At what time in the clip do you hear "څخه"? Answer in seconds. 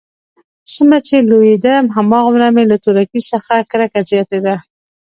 3.31-3.53